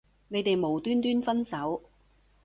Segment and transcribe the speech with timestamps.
[0.29, 1.83] 你哋無端端分手